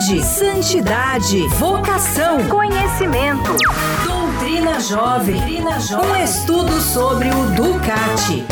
[0.00, 3.54] saúde, santidade, vocação, conhecimento.
[4.04, 5.36] Doutrina Jovem.
[5.36, 6.10] Doutrina Jovem.
[6.10, 8.44] Um estudo sobre o Ducati.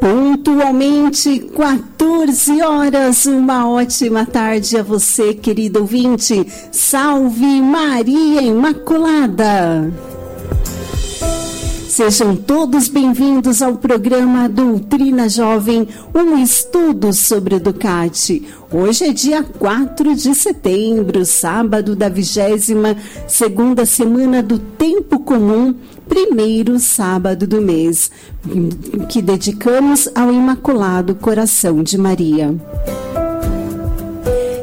[0.00, 3.26] Pontualmente 14 horas.
[3.26, 6.46] Uma ótima tarde a você, querido ouvinte.
[6.72, 10.13] Salve Maria Imaculada.
[11.94, 18.48] Sejam todos bem-vindos ao programa Doutrina Jovem, um estudo sobre Ducati.
[18.68, 22.96] Hoje é dia 4 de setembro, sábado da vigésima
[23.28, 25.72] segunda semana do Tempo Comum,
[26.08, 28.10] primeiro sábado do mês,
[29.08, 32.52] que dedicamos ao Imaculado Coração de Maria.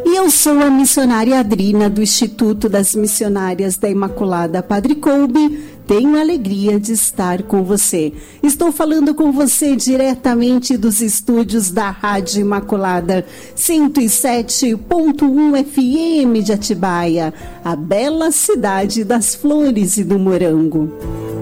[0.05, 6.17] E eu sou a missionária Adrina do Instituto das Missionárias da Imaculada Padre Coube tenho
[6.17, 8.13] a alegria de estar com você.
[8.41, 17.75] Estou falando com você diretamente dos estúdios da Rádio Imaculada 107.1 FM de Atibaia, a
[17.75, 21.40] bela cidade das flores e do morango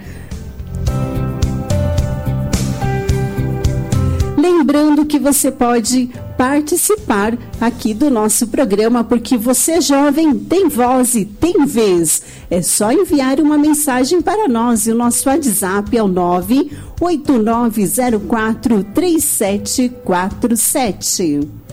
[4.37, 11.25] Lembrando que você pode participar aqui do nosso programa, porque você jovem tem voz e
[11.25, 12.21] tem vez.
[12.49, 21.65] É só enviar uma mensagem para nós e o nosso WhatsApp é o 98904 3747.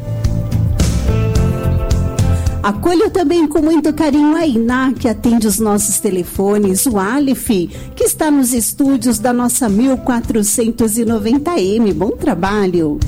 [2.62, 7.48] Acolho também com muito carinho a Iná, que atende os nossos telefones, o Aleph,
[7.96, 11.92] que está nos estúdios da nossa 1490M.
[11.92, 13.00] Bom trabalho!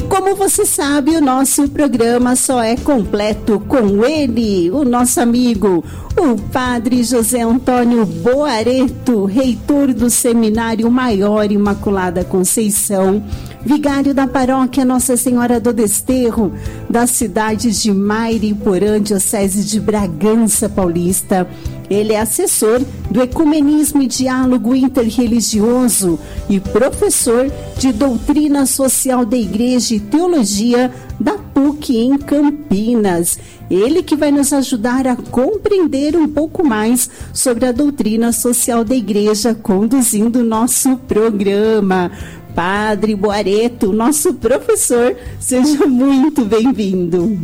[0.00, 5.84] Como você sabe, o nosso programa só é completo com ele, o nosso amigo,
[6.16, 13.22] o Padre José Antônio Boareto, reitor do Seminário Maior Imaculada Conceição,
[13.64, 16.52] vigário da paróquia Nossa Senhora do Desterro,
[16.88, 21.46] das cidades de Mairiporã, Diocese de Bragança Paulista
[21.92, 22.80] ele é assessor
[23.10, 26.18] do Ecumenismo e Diálogo Interreligioso
[26.48, 30.90] e professor de Doutrina Social da Igreja e Teologia
[31.20, 33.38] da PUC em Campinas.
[33.70, 38.94] Ele que vai nos ajudar a compreender um pouco mais sobre a doutrina social da
[38.94, 42.10] igreja, conduzindo o nosso programa.
[42.54, 47.38] Padre Boareto, nosso professor, seja muito bem-vindo.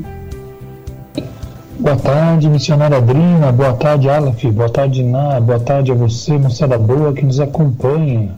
[1.78, 3.52] Boa tarde, missionária Adrina.
[3.52, 4.44] Boa tarde, Aleph.
[4.46, 5.40] Boa tarde, Ná.
[5.40, 8.34] Boa tarde a você, moçada boa que nos acompanha.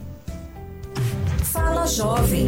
[1.43, 2.47] Fala, jovem.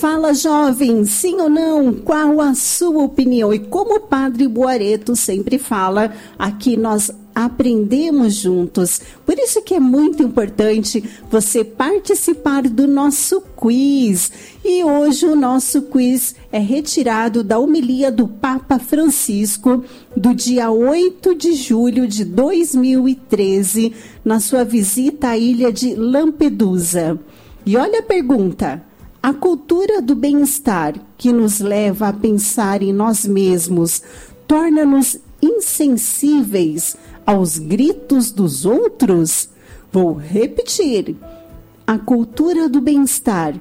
[0.00, 1.92] Fala, jovem, sim ou não?
[1.92, 3.52] Qual a sua opinião?
[3.52, 8.98] E como o Padre Boareto sempre fala, aqui nós aprendemos juntos.
[9.26, 14.32] Por isso que é muito importante você participar do nosso quiz.
[14.64, 19.84] E hoje o nosso quiz é retirado da homilia do Papa Francisco
[20.16, 23.92] do dia 8 de julho de 2013,
[24.24, 27.20] na sua visita à ilha de Lampedusa.
[27.66, 28.88] E olha a pergunta:
[29.22, 34.02] a cultura do bem-estar que nos leva a pensar em nós mesmos
[34.46, 36.96] torna-nos insensíveis
[37.26, 39.50] aos gritos dos outros?
[39.92, 41.16] Vou repetir.
[41.86, 43.60] A cultura do bem-estar,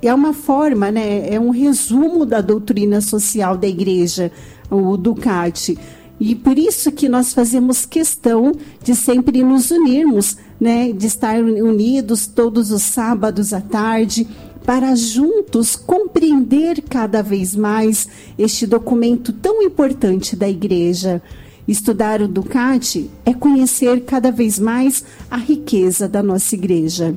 [0.00, 4.30] é uma forma, né, é um resumo da doutrina social da igreja,
[4.70, 5.76] o Ducati.
[6.18, 12.28] E por isso que nós fazemos questão de sempre nos unirmos, né, de estar unidos
[12.28, 14.26] todos os sábados à tarde,
[14.64, 21.22] para juntos compreender cada vez mais este documento tão importante da Igreja.
[21.66, 27.14] Estudar o Ducati é conhecer cada vez mais a riqueza da nossa Igreja.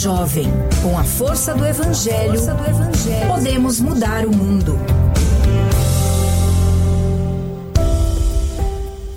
[0.00, 0.46] Jovem.
[0.82, 4.78] Com a força do Evangelho, força do evangelho podemos mudar o mundo.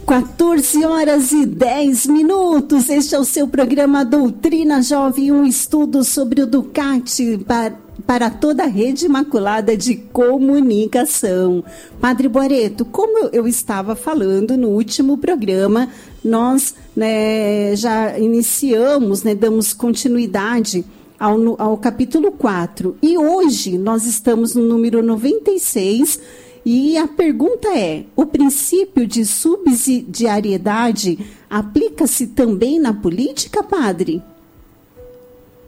[0.06, 2.90] 14 horas e 10 minutos.
[2.90, 7.74] Este é o seu programa Doutrina Jovem, um estudo sobre o Ducati para,
[8.06, 11.64] para toda a rede imaculada de comunicação.
[12.00, 15.90] Padre Boareto, como eu estava falando no último programa,
[16.24, 20.86] nós né, já iniciamos, né, damos continuidade
[21.20, 22.98] ao, ao capítulo 4.
[23.02, 26.20] E hoje nós estamos no número 96.
[26.66, 31.20] E a pergunta é: o princípio de subsidiariedade
[31.50, 34.22] aplica-se também na política, padre?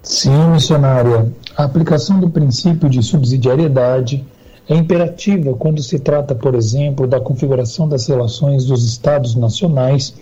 [0.05, 1.33] Sim, missionária.
[1.57, 4.23] A aplicação do princípio de subsidiariedade
[4.69, 10.13] é imperativa quando se trata, por exemplo, da configuração das relações dos Estados nacionais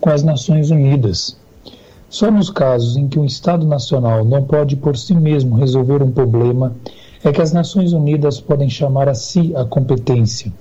[0.00, 1.36] com as Nações Unidas.
[2.10, 6.10] Só nos casos em que um Estado nacional não pode por si mesmo resolver um
[6.10, 6.74] problema
[7.22, 10.52] é que as Nações Unidas podem chamar a si a competência.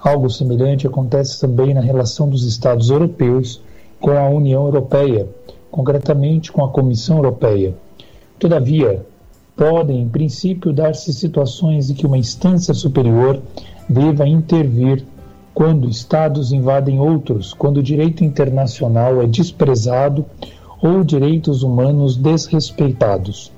[0.00, 3.62] Algo semelhante acontece também na relação dos Estados europeus
[4.00, 5.28] com a União Europeia,
[5.70, 7.76] concretamente com a Comissão Europeia.
[8.38, 9.04] Todavia,
[9.56, 13.40] podem, em princípio, dar-se situações em que uma instância superior
[13.88, 15.04] deva intervir
[15.52, 20.24] quando Estados invadem outros, quando o direito internacional é desprezado
[20.80, 23.50] ou direitos humanos desrespeitados.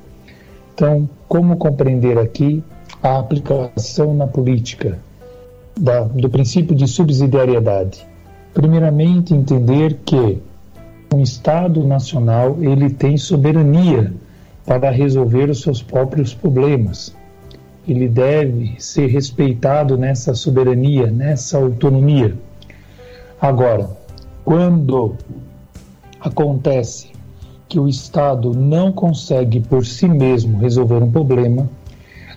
[0.72, 2.64] Então, como compreender aqui
[3.02, 4.98] a aplicação na política
[5.78, 8.06] da, do princípio de subsidiariedade?
[8.54, 10.38] Primeiramente, entender que
[11.14, 14.10] um Estado nacional ele tem soberania
[14.64, 17.14] para resolver os seus próprios problemas
[17.88, 22.36] ele deve ser respeitado nessa soberania, nessa autonomia.
[23.40, 23.90] Agora,
[24.44, 25.14] quando
[26.20, 27.10] acontece
[27.68, 31.68] que o Estado não consegue por si mesmo resolver um problema,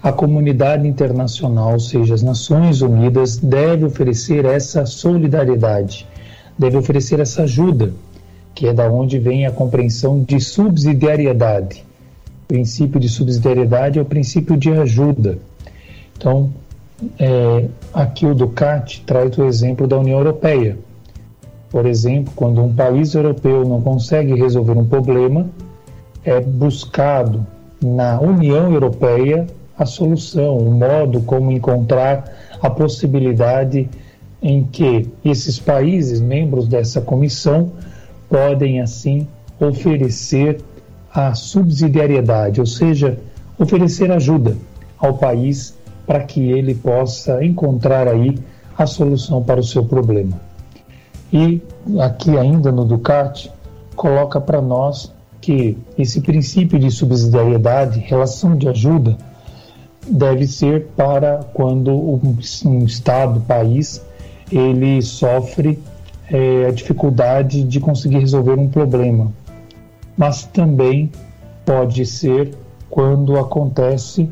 [0.02, 6.08] a comunidade internacional, ou seja, as Nações Unidas, deve oferecer essa solidariedade,
[6.58, 7.94] deve oferecer essa ajuda,
[8.54, 11.84] que é da onde vem a compreensão de subsidiariedade.
[12.54, 15.40] Princípio de subsidiariedade é o princípio de ajuda.
[16.16, 16.52] Então,
[17.18, 20.78] é, aqui o Ducati traz o exemplo da União Europeia.
[21.72, 25.48] Por exemplo, quando um país europeu não consegue resolver um problema,
[26.24, 27.44] é buscado
[27.82, 32.24] na União Europeia a solução, o modo como encontrar
[32.62, 33.90] a possibilidade
[34.44, 37.72] em que esses países, membros dessa comissão,
[38.30, 39.28] podem assim
[39.60, 40.62] oferecer
[41.14, 43.20] a subsidiariedade, ou seja,
[43.60, 44.58] oferecer ajuda
[44.98, 45.78] ao país
[46.08, 48.38] para que ele possa encontrar aí
[48.78, 50.40] a solução para o seu problema.
[51.32, 51.62] E
[52.00, 53.52] aqui ainda no Ducati
[53.96, 59.18] coloca para nós que esse princípio de subsidiariedade, relação de ajuda,
[60.08, 62.38] deve ser para quando um,
[62.86, 64.02] Estado, país,
[64.52, 65.80] ele sofre
[66.32, 69.32] é, a dificuldade de conseguir resolver um problema.
[70.18, 71.12] Mas também
[71.66, 72.56] pode ser
[72.90, 74.30] quando acontece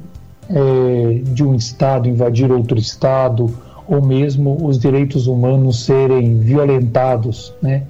[0.50, 3.50] é, de um Estado invadir outro Estado,
[3.88, 7.84] ou mesmo os direitos humanos serem violentados, né?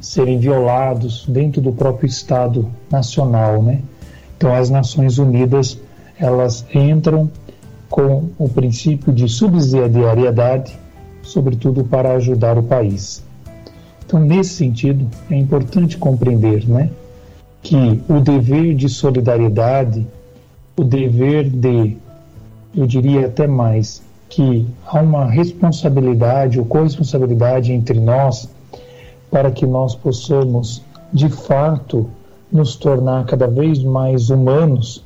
[0.00, 3.62] serem violados dentro do próprio Estado nacional.
[3.62, 3.80] Né?
[4.36, 5.78] Então, as Nações Unidas
[6.18, 7.30] elas entram
[7.88, 10.78] com o princípio de subsidiariedade,
[11.22, 13.22] sobretudo para ajudar o país.
[14.04, 16.90] Então, nesse sentido, é importante compreender né,
[17.66, 20.06] que o dever de solidariedade,
[20.76, 21.96] o dever de,
[22.72, 28.48] eu diria até mais, que há uma responsabilidade ou corresponsabilidade entre nós
[29.32, 30.80] para que nós possamos,
[31.12, 32.08] de fato,
[32.52, 35.04] nos tornar cada vez mais humanos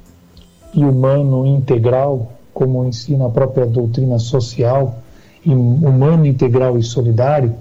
[0.74, 4.98] e humano integral, como ensina a própria doutrina social,
[5.46, 7.54] humano integral e solidário,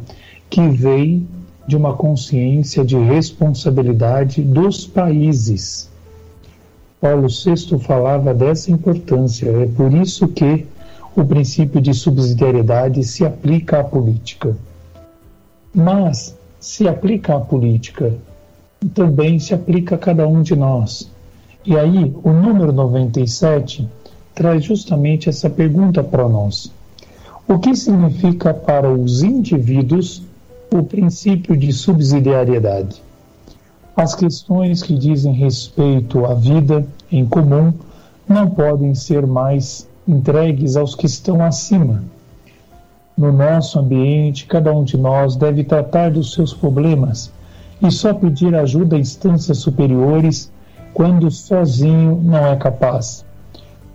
[0.49, 1.25] que vem
[1.69, 5.87] de uma consciência de responsabilidade dos países.
[6.99, 10.65] Paulo VI falava dessa importância, é por isso que
[11.15, 14.57] o princípio de subsidiariedade se aplica à política.
[15.71, 18.15] Mas se aplica à política,
[18.95, 21.11] também se aplica a cada um de nós.
[21.63, 23.87] E aí, o número 97
[24.33, 26.71] traz justamente essa pergunta para nós.
[27.47, 30.23] O que significa para os indivíduos
[30.71, 33.01] o princípio de subsidiariedade?
[33.95, 37.73] As questões que dizem respeito à vida em comum
[38.27, 42.03] não podem ser mais entregues aos que estão acima.
[43.17, 47.31] No nosso ambiente, cada um de nós deve tratar dos seus problemas
[47.81, 50.51] e só pedir ajuda a instâncias superiores
[50.93, 53.25] quando sozinho não é capaz.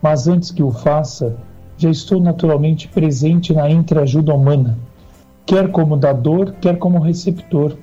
[0.03, 1.37] Mas antes que o faça,
[1.79, 4.77] já estou naturalmente presente na entreajuda humana,
[5.47, 7.77] quer como dador, quer como receptor.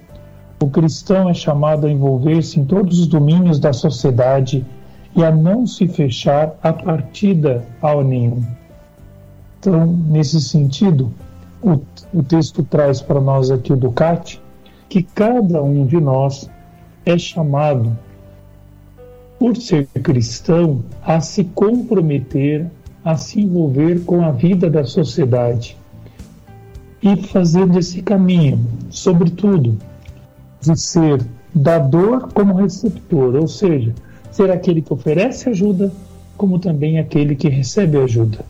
[0.60, 4.66] O cristão é chamado a envolver-se em todos os domínios da sociedade
[5.16, 8.44] e a não se fechar a partida ao nenhum.
[9.60, 11.12] Então, nesse sentido,
[11.62, 11.80] o,
[12.14, 14.42] o texto traz para nós aqui o Ducati
[14.90, 16.50] que cada um de nós
[17.06, 17.98] é chamado
[19.40, 22.70] por ser cristão, a se comprometer,
[23.04, 25.81] a se envolver com a vida da sociedade
[27.02, 29.78] e fazendo esse caminho, sobretudo,
[30.60, 33.94] de ser dador como receptor, ou seja,
[34.32, 35.92] ser aquele que oferece ajuda,
[36.38, 38.46] como também aquele que recebe ajuda.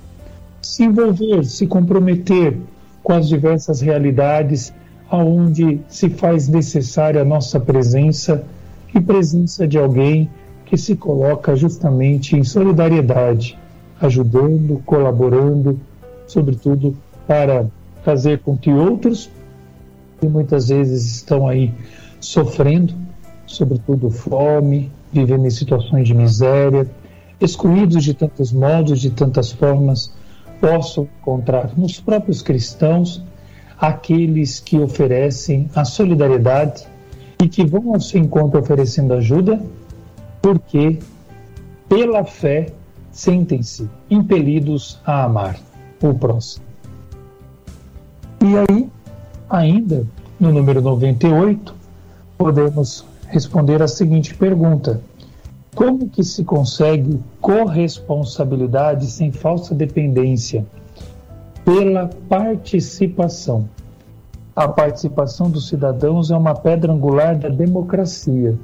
[0.61, 2.57] Se envolver, se comprometer
[3.01, 4.73] com as diversas realidades
[5.09, 8.43] aonde se faz necessária a nossa presença
[8.93, 10.29] e presença de alguém
[10.65, 13.57] que se coloca justamente em solidariedade,
[13.99, 15.79] ajudando, colaborando,
[16.27, 16.95] sobretudo
[17.27, 17.65] para
[18.03, 19.29] fazer com que outros,
[20.19, 21.73] que muitas vezes estão aí
[22.19, 22.93] sofrendo,
[23.45, 26.89] sobretudo fome, vivendo em situações de miséria,
[27.39, 30.13] excluídos de tantos modos, de tantas formas,
[30.59, 33.23] possam encontrar nos próprios cristãos
[33.79, 36.85] aqueles que oferecem a solidariedade
[37.41, 39.59] e que vão ao seu encontro oferecendo ajuda
[40.41, 40.99] porque
[41.89, 42.67] pela fé
[43.11, 45.59] sentem-se impelidos a amar
[46.01, 46.70] o próximo.
[48.43, 48.89] E aí,
[49.47, 50.03] ainda
[50.39, 51.75] no número 98,
[52.35, 54.99] podemos responder a seguinte pergunta:
[55.75, 60.65] Como que se consegue corresponsabilidade sem falsa dependência?
[61.63, 63.69] Pela participação.
[64.55, 68.57] A participação dos cidadãos é uma pedra angular da democracia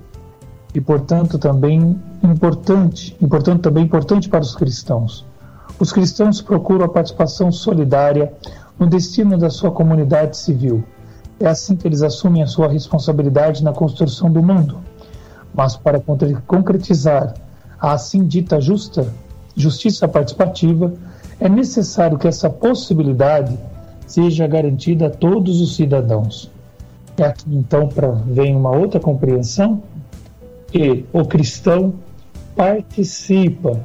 [0.74, 5.24] e portanto também importante, e portanto também importante para os cristãos.
[5.80, 8.34] Os cristãos procuram a participação solidária
[8.80, 10.84] no destino da sua comunidade civil.
[11.40, 14.80] É assim que eles assumem a sua responsabilidade na construção do mundo.
[15.54, 16.02] Mas para
[16.46, 17.34] concretizar
[17.80, 19.08] a assim dita justa
[19.56, 20.94] justiça participativa,
[21.40, 23.58] é necessário que essa possibilidade
[24.06, 26.52] seja garantida a todos os cidadãos.
[27.18, 29.82] É aqui então para vem uma outra compreensão
[30.68, 31.96] que o cristão
[32.56, 33.80] participa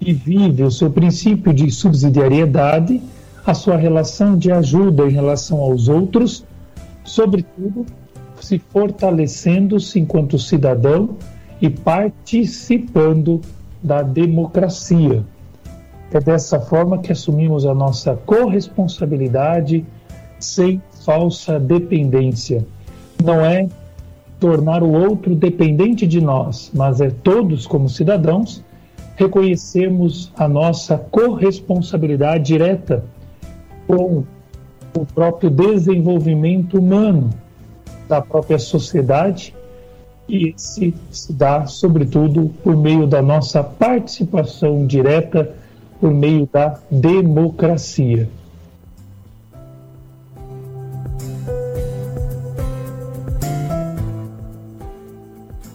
[0.00, 3.02] e vive o seu princípio de subsidiariedade,
[3.44, 6.44] a sua relação de ajuda em relação aos outros,
[7.04, 7.86] sobretudo
[8.40, 11.16] se fortalecendo-se enquanto cidadão
[11.60, 13.40] e participando
[13.82, 15.22] da democracia.
[16.12, 19.84] É dessa forma que assumimos a nossa corresponsabilidade
[20.38, 22.66] sem falsa dependência.
[23.22, 23.68] Não é
[24.38, 28.64] tornar o outro dependente de nós, mas é todos, como cidadãos,
[29.16, 33.04] reconhecermos a nossa corresponsabilidade direta
[33.90, 34.24] com
[34.96, 37.30] o próprio desenvolvimento humano
[38.08, 39.54] da própria sociedade
[40.28, 45.52] e se, se dá, sobretudo, por meio da nossa participação direta,
[46.00, 48.28] por meio da democracia.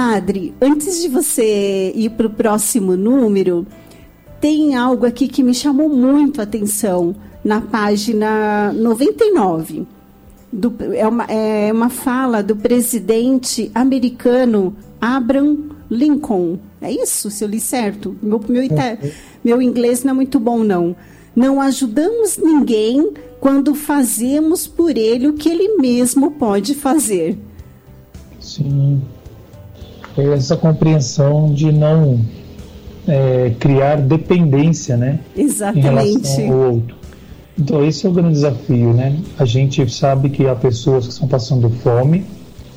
[0.00, 3.66] Padre, antes de você ir para o próximo número,
[4.40, 9.88] tem algo aqui que me chamou muito a atenção na página 99.
[10.52, 15.56] Do, é, uma, é uma fala do presidente americano Abraham
[15.90, 16.60] Lincoln.
[16.80, 18.16] É isso, se eu li certo?
[18.22, 18.96] Meu, meu, ita,
[19.42, 20.94] meu inglês não é muito bom, não.
[21.34, 27.36] Não ajudamos ninguém quando fazemos por ele o que ele mesmo pode fazer.
[28.38, 29.02] Sim,
[30.20, 32.20] essa compreensão de não
[33.06, 35.20] é, criar dependência, né?
[35.36, 35.86] Exatamente.
[35.86, 36.96] Em relação ao outro.
[37.58, 39.16] Então esse é o grande desafio, né?
[39.38, 42.24] A gente sabe que há pessoas que estão passando fome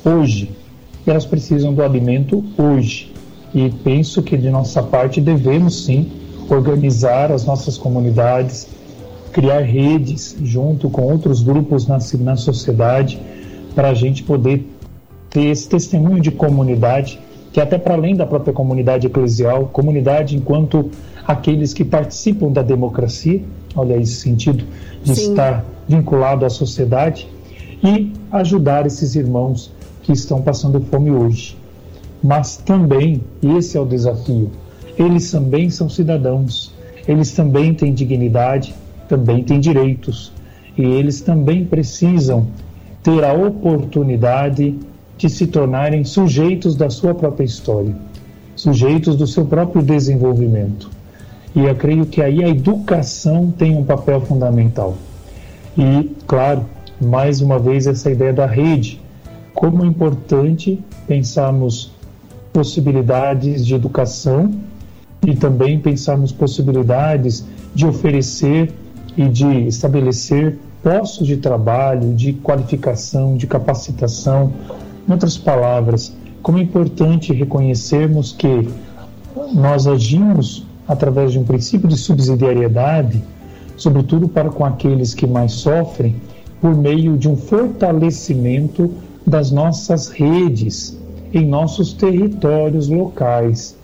[0.04, 0.50] hoje
[1.06, 3.12] e elas precisam do alimento hoje.
[3.54, 6.10] E penso que de nossa parte devemos sim
[6.48, 8.66] organizar as nossas comunidades,
[9.32, 13.20] criar redes junto com outros grupos na, na sociedade
[13.74, 14.66] para a gente poder
[15.30, 17.20] ter esse testemunho de comunidade
[17.52, 20.90] que é até para além da própria comunidade eclesial, comunidade enquanto
[21.26, 23.42] aqueles que participam da democracia,
[23.76, 24.64] olha esse sentido
[25.04, 25.30] de Sim.
[25.30, 27.28] estar vinculado à sociedade
[27.84, 29.70] e ajudar esses irmãos
[30.02, 31.56] que estão passando fome hoje.
[32.22, 34.50] Mas também, e esse é o desafio,
[34.96, 36.72] eles também são cidadãos,
[37.06, 38.74] eles também têm dignidade,
[39.08, 40.32] também têm direitos,
[40.78, 42.46] e eles também precisam
[43.02, 44.78] ter a oportunidade
[45.22, 47.94] de se tornarem sujeitos da sua própria história,
[48.56, 50.90] sujeitos do seu próprio desenvolvimento.
[51.54, 54.96] E eu creio que aí a educação tem um papel fundamental.
[55.78, 56.64] E, claro,
[57.00, 59.00] mais uma vez essa ideia da rede,
[59.54, 61.92] como é importante pensarmos
[62.52, 64.52] possibilidades de educação
[65.24, 68.72] e também pensarmos possibilidades de oferecer
[69.16, 74.52] e de estabelecer postos de trabalho, de qualificação, de capacitação
[75.08, 78.68] em outras palavras, como é importante reconhecermos que
[79.52, 83.22] nós agimos através de um princípio de subsidiariedade,
[83.76, 86.16] sobretudo para com aqueles que mais sofrem,
[86.60, 88.92] por meio de um fortalecimento
[89.26, 90.96] das nossas redes
[91.32, 93.76] em nossos territórios locais.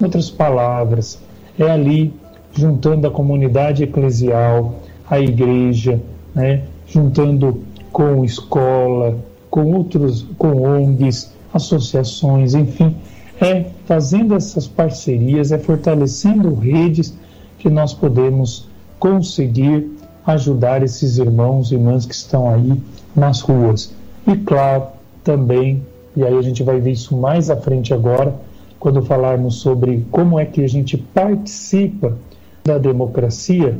[0.00, 1.18] Em outras palavras,
[1.58, 2.12] é ali
[2.52, 6.00] juntando a comunidade eclesial, a igreja,
[6.34, 7.62] né, juntando
[7.92, 9.16] com escola,
[9.50, 12.96] com outros, com ONGs, associações, enfim,
[13.40, 17.14] é fazendo essas parcerias, é fortalecendo redes
[17.58, 19.90] que nós podemos conseguir
[20.26, 22.80] ajudar esses irmãos e irmãs que estão aí
[23.14, 23.92] nas ruas.
[24.26, 24.88] E claro,
[25.22, 25.82] também,
[26.16, 28.34] e aí a gente vai ver isso mais à frente agora,
[28.78, 32.16] quando falarmos sobre como é que a gente participa
[32.64, 33.78] da democracia,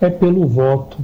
[0.00, 0.98] é pelo voto,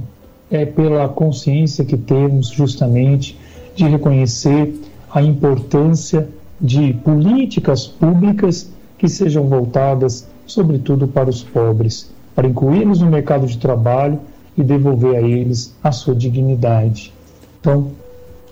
[0.51, 3.37] é pela consciência que temos justamente
[3.75, 4.73] de reconhecer
[5.11, 6.27] a importância
[6.59, 13.57] de políticas públicas que sejam voltadas, sobretudo, para os pobres, para incluí-los no mercado de
[13.57, 14.19] trabalho
[14.57, 17.13] e devolver a eles a sua dignidade.
[17.59, 17.91] Então,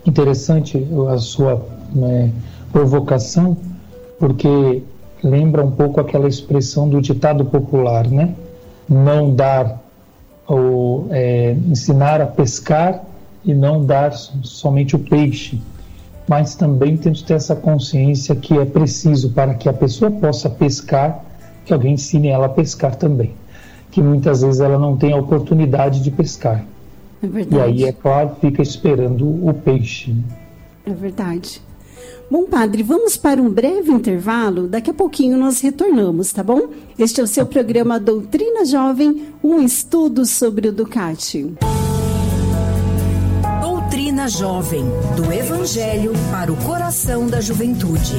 [0.05, 2.31] interessante a sua né,
[2.71, 3.57] provocação,
[4.19, 4.83] porque
[5.23, 8.35] lembra um pouco aquela expressão do ditado popular, né?
[8.89, 9.81] Não dar
[10.47, 13.03] ou é, ensinar a pescar
[13.43, 15.59] e não dar somente o peixe,
[16.27, 20.49] mas também temos que ter essa consciência que é preciso para que a pessoa possa
[20.49, 21.23] pescar,
[21.65, 23.33] que alguém ensine ela a pescar também,
[23.89, 26.65] que muitas vezes ela não tem a oportunidade de pescar.
[27.21, 27.55] É verdade.
[27.55, 30.15] E aí, é claro, fica esperando o peixe.
[30.85, 31.61] É verdade.
[32.29, 34.67] Bom, padre, vamos para um breve intervalo.
[34.67, 36.69] Daqui a pouquinho nós retornamos, tá bom?
[36.97, 41.53] Este é o seu programa Doutrina Jovem, um estudo sobre o Ducati.
[44.27, 48.15] Jovem, do Evangelho para o coração da juventude.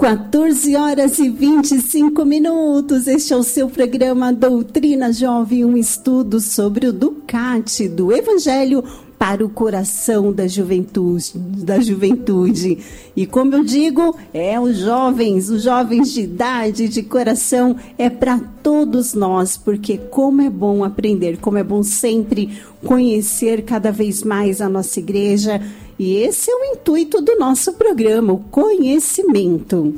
[0.00, 3.06] 14 horas e 25 minutos.
[3.06, 8.82] Este é o seu programa Doutrina Jovem, um estudo sobre o Ducati do Evangelho
[9.18, 12.78] para o coração da juventude, da juventude.
[13.14, 18.40] E como eu digo, é os jovens, os jovens de idade, de coração, é para
[18.62, 24.62] todos nós, porque como é bom aprender, como é bom sempre conhecer cada vez mais
[24.62, 25.60] a nossa igreja
[26.02, 29.94] e esse é o intuito do nosso programa, o conhecimento.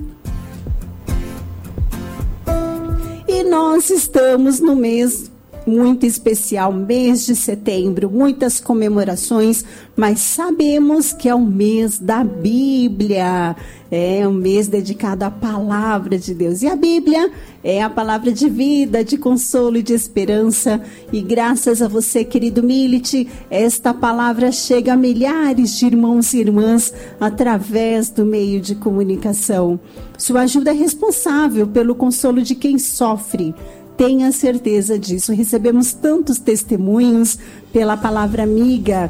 [3.28, 5.30] E nós estamos no mês
[5.66, 9.64] muito especial, mês de setembro, muitas comemorações,
[9.96, 13.56] mas sabemos que é o mês da Bíblia,
[13.90, 16.62] é um mês dedicado à palavra de Deus.
[16.62, 17.30] E a Bíblia
[17.62, 20.80] é a palavra de vida, de consolo e de esperança.
[21.12, 26.92] E graças a você, querido Milite, esta palavra chega a milhares de irmãos e irmãs
[27.20, 29.78] através do meio de comunicação.
[30.16, 33.54] Sua ajuda é responsável pelo consolo de quem sofre
[34.02, 35.32] tenha certeza disso.
[35.32, 37.38] Recebemos tantos testemunhos
[37.72, 39.08] pela palavra amiga,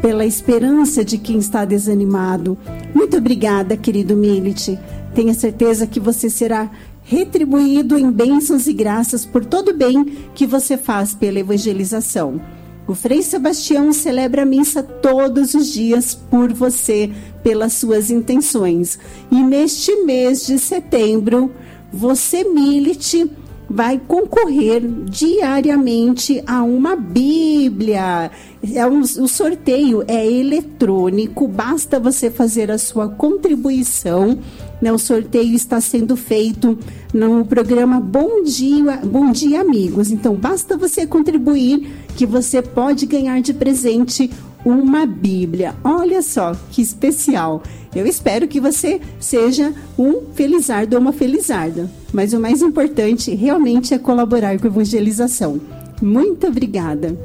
[0.00, 2.56] pela esperança de quem está desanimado.
[2.94, 4.78] Muito obrigada, querido Milit.
[5.12, 6.70] Tenha certeza que você será
[7.02, 10.04] retribuído em bênçãos e graças por todo o bem
[10.36, 12.40] que você faz pela evangelização.
[12.86, 17.10] O Frei Sebastião celebra a missa todos os dias por você,
[17.42, 19.00] pelas suas intenções.
[19.32, 21.50] E neste mês de setembro,
[21.92, 23.28] você, Milite,
[23.72, 28.30] vai concorrer diariamente a uma Bíblia.
[28.74, 34.38] É um, o sorteio é eletrônico, basta você fazer a sua contribuição.
[34.80, 34.92] Né?
[34.92, 36.78] O sorteio está sendo feito
[37.14, 40.10] no programa Bom Dia, Bom Dia Amigos.
[40.10, 44.30] Então, basta você contribuir que você pode ganhar de presente
[44.66, 45.74] uma Bíblia.
[45.82, 47.62] Olha só que especial.
[47.94, 51.90] Eu espero que você seja um felizardo ou uma felizarda.
[52.12, 55.60] Mas o mais importante realmente é colaborar com a evangelização.
[56.00, 57.16] Muito obrigada.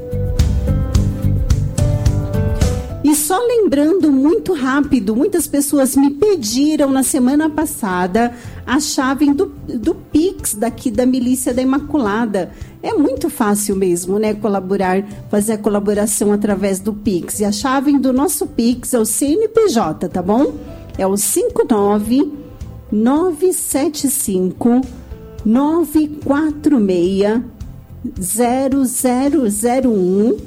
[3.03, 8.33] E só lembrando muito rápido, muitas pessoas me pediram na semana passada
[8.67, 12.51] a chave do, do Pix daqui da Milícia da Imaculada.
[12.83, 14.33] É muito fácil mesmo, né?
[14.33, 15.01] Colaborar,
[15.31, 17.39] fazer a colaboração através do Pix.
[17.39, 20.53] E a chave do nosso Pix é o CNPJ, tá bom?
[20.97, 22.29] É o 59
[22.91, 24.81] 975
[25.45, 27.41] 946
[28.19, 30.37] 0001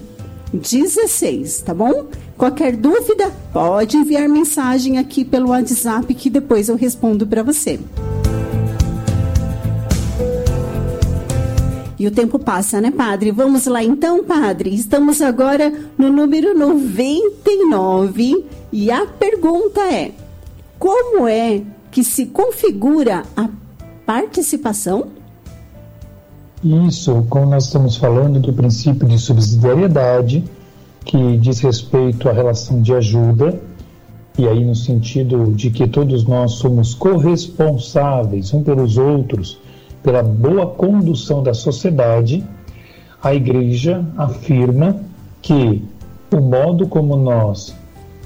[0.53, 2.07] 16, tá bom?
[2.41, 7.79] Qualquer dúvida, pode enviar mensagem aqui pelo WhatsApp que depois eu respondo para você.
[11.99, 13.31] E o tempo passa, né, padre?
[13.31, 14.75] Vamos lá então, padre.
[14.75, 20.13] Estamos agora no número 99 e a pergunta é:
[20.79, 23.51] como é que se configura a
[24.07, 25.09] participação?
[26.65, 30.43] Isso, como nós estamos falando do princípio de subsidiariedade,
[31.05, 33.61] que diz respeito à relação de ajuda,
[34.39, 39.59] e aí no sentido de que todos nós somos corresponsáveis um pelos outros
[40.03, 42.45] pela boa condução da sociedade,
[43.23, 44.97] a Igreja afirma
[45.43, 45.85] que
[46.33, 47.75] o modo como nós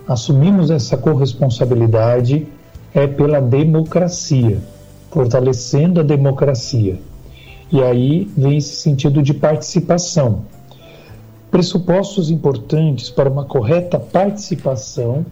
[0.07, 2.47] assumimos essa corresponsabilidade
[2.95, 4.61] é pela democracia,
[5.11, 6.99] fortalecendo a democracia.
[7.73, 10.43] E aí vem esse sentido de participação.
[11.55, 15.25] Pressupostos importantes para uma correta participação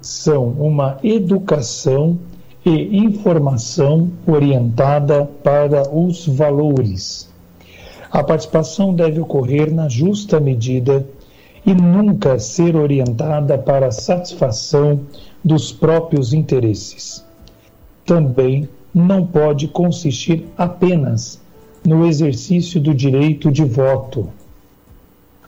[0.00, 2.18] são uma educação
[2.66, 7.32] e informação orientada para os valores.
[8.10, 11.06] A participação deve ocorrer na justa medida
[11.64, 15.02] e nunca ser orientada para a satisfação
[15.44, 17.24] dos próprios interesses.
[18.04, 21.40] Também não pode consistir apenas
[21.86, 24.28] no exercício do direito de voto.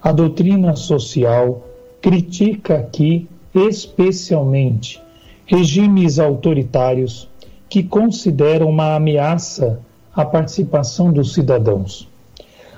[0.04, 1.66] A doutrina social
[2.02, 5.00] critica aqui especialmente
[5.46, 7.26] regimes autoritários
[7.70, 9.80] que consideram uma ameaça
[10.14, 12.06] à participação dos cidadãos.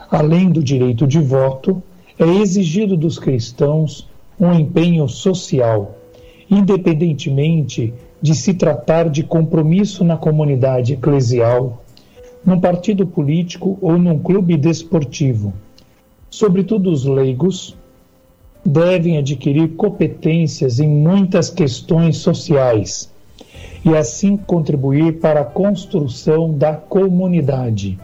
[0.08, 1.82] Além do direito de voto,
[2.16, 4.08] é exigido dos cristãos
[4.38, 5.96] um empenho social,
[6.48, 11.82] independentemente de se tratar de compromisso na comunidade eclesial,
[12.44, 15.52] num partido político ou num clube desportivo.
[16.30, 17.76] Sobretudo os leigos
[18.64, 23.10] devem adquirir competências em muitas questões sociais
[23.84, 27.98] e assim contribuir para a construção da comunidade.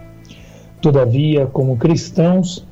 [0.81, 2.65] Todavia, como cristãos,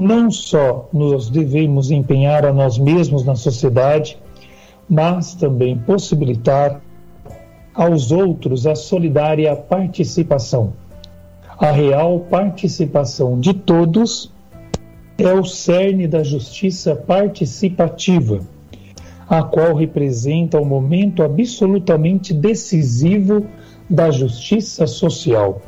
[0.00, 4.16] não só nos devemos empenhar a nós mesmos na sociedade,
[4.88, 6.80] mas também possibilitar
[7.74, 10.72] aos outros a solidária participação.
[11.58, 14.32] A real participação de todos
[15.24, 18.40] é o cerne da justiça participativa,
[19.28, 23.46] a qual representa o um momento absolutamente decisivo
[23.88, 25.62] da justiça social.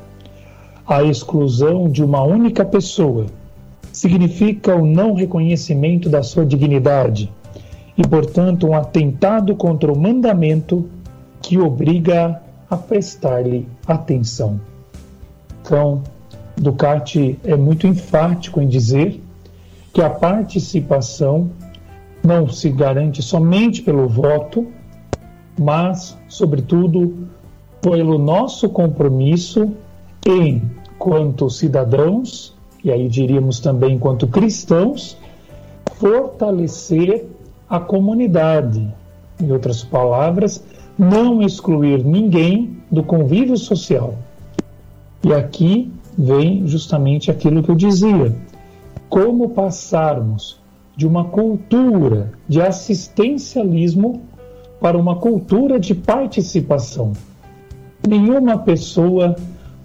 [0.86, 3.26] A exclusão de uma única pessoa
[3.92, 7.32] significa o não reconhecimento da sua dignidade
[7.96, 10.88] e, portanto, um atentado contra o mandamento
[11.40, 14.60] que obriga a prestar-lhe atenção.
[15.62, 16.02] Então,
[16.56, 19.23] Ducati é muito enfático em dizer
[19.94, 21.50] que a participação
[22.22, 24.66] não se garante somente pelo voto,
[25.58, 27.28] mas, sobretudo,
[27.80, 29.72] pelo nosso compromisso
[30.26, 32.54] enquanto cidadãos
[32.84, 35.16] e aí diríamos também enquanto cristãos,
[35.94, 37.26] fortalecer
[37.68, 38.86] a comunidade.
[39.40, 40.62] Em outras palavras,
[40.98, 44.14] não excluir ninguém do convívio social.
[45.24, 48.36] E aqui vem justamente aquilo que eu dizia:
[49.14, 50.60] como passarmos
[50.96, 54.22] de uma cultura de assistencialismo
[54.80, 57.12] para uma cultura de participação.
[58.04, 59.36] Nenhuma pessoa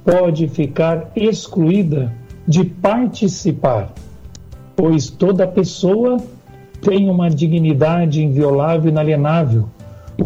[0.04, 2.12] pode ficar excluída
[2.48, 3.94] de participar,
[4.76, 6.18] pois toda pessoa
[6.82, 9.70] tem uma dignidade inviolável e inalienável.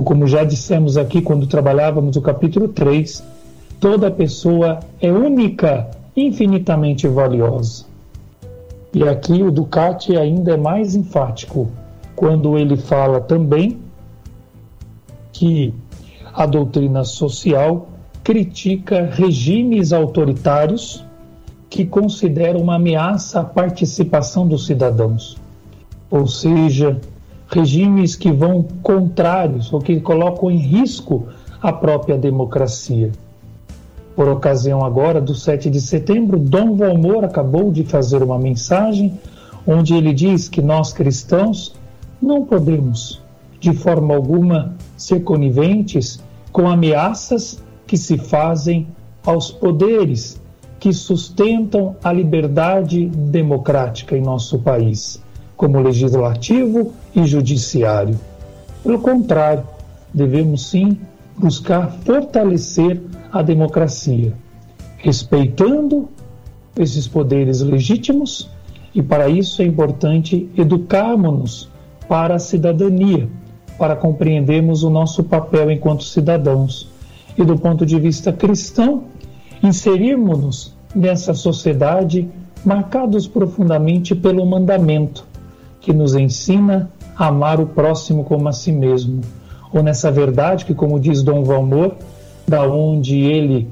[0.06, 3.22] Como já dissemos aqui quando trabalhávamos o capítulo 3,
[3.82, 7.92] toda pessoa é única, infinitamente valiosa.
[8.94, 11.68] E aqui o Ducati ainda é mais enfático
[12.16, 13.80] quando ele fala também
[15.32, 15.74] que
[16.34, 17.88] a doutrina social
[18.24, 21.04] critica regimes autoritários
[21.70, 25.38] que considera uma ameaça à participação dos cidadãos,
[26.10, 27.02] ou seja,
[27.48, 31.28] regimes que vão contrários ou que colocam em risco
[31.60, 33.12] a própria democracia.
[34.16, 39.20] Por ocasião agora do 7 de setembro, Dom Valmor acabou de fazer uma mensagem
[39.66, 41.74] onde ele diz que nós cristãos
[42.22, 43.22] não podemos,
[43.60, 46.22] de forma alguma, ser coniventes
[46.52, 48.88] com ameaças que se fazem
[49.26, 50.42] aos poderes
[50.80, 55.24] que sustentam a liberdade democrática em nosso país,
[55.56, 58.20] como legislativo e judiciário.
[58.84, 59.64] Pelo contrário,
[60.14, 61.00] devemos sim
[61.38, 63.02] buscar fortalecer
[63.34, 64.32] a democracia,
[64.98, 66.08] respeitando
[66.78, 68.48] esses poderes legítimos,
[68.94, 71.68] e para isso é importante educarmos-nos
[72.08, 73.28] para a cidadania,
[73.80, 76.88] para compreendermos o nosso papel enquanto cidadãos.
[77.36, 79.06] E do ponto de vista cristão,
[79.64, 82.30] inserirmos-nos nessa sociedade
[82.64, 85.26] marcados profundamente pelo mandamento
[85.82, 89.22] que nos ensina a amar o próximo como a si mesmo,
[89.74, 91.96] ou nessa verdade que, como diz Dom Valmor,
[92.48, 93.70] da onde ele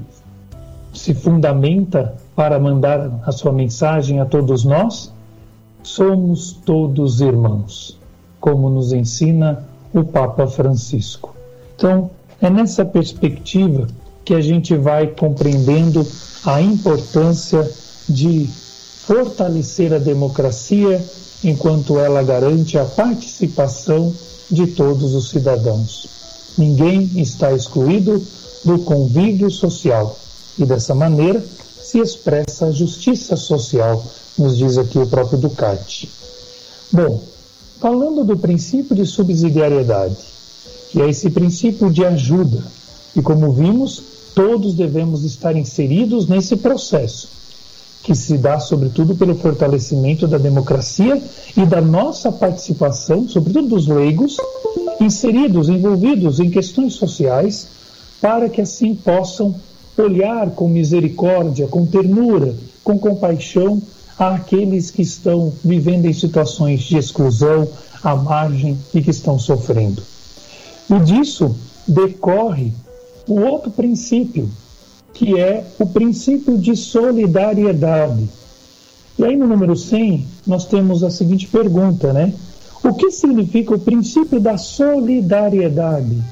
[0.92, 5.12] se fundamenta para mandar a sua mensagem a todos nós,
[5.82, 7.98] somos todos irmãos,
[8.40, 11.34] como nos ensina o Papa Francisco.
[11.76, 13.86] Então, é nessa perspectiva
[14.24, 16.06] que a gente vai compreendendo
[16.44, 17.68] a importância
[18.08, 21.04] de fortalecer a democracia
[21.44, 24.12] enquanto ela garante a participação
[24.50, 26.08] de todos os cidadãos.
[26.56, 28.22] Ninguém está excluído
[28.64, 30.18] do convívio social
[30.58, 31.42] e dessa maneira
[31.82, 34.02] se expressa a justiça social,
[34.38, 36.08] nos diz aqui o próprio Ducati.
[36.90, 37.22] Bom,
[37.80, 40.16] falando do princípio de subsidiariedade,
[40.90, 42.62] que é esse princípio de ajuda,
[43.14, 44.02] e como vimos,
[44.34, 47.28] todos devemos estar inseridos nesse processo,
[48.02, 51.22] que se dá sobretudo pelo fortalecimento da democracia
[51.56, 54.36] e da nossa participação, sobretudo dos leigos,
[55.00, 57.68] inseridos, envolvidos em questões sociais,
[58.22, 59.52] para que assim possam
[59.98, 62.54] olhar com misericórdia, com ternura,
[62.84, 63.82] com compaixão
[64.16, 67.68] àqueles que estão vivendo em situações de exclusão,
[68.02, 70.00] à margem e que estão sofrendo.
[70.88, 71.56] E disso
[71.86, 72.72] decorre
[73.26, 74.48] o outro princípio,
[75.12, 78.28] que é o princípio de solidariedade.
[79.18, 82.32] E aí no número 100, nós temos a seguinte pergunta, né?
[82.84, 86.22] O que significa o princípio da solidariedade?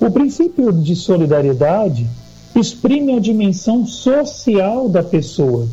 [0.00, 2.08] O princípio de solidariedade
[2.56, 5.68] exprime a dimensão social da pessoa.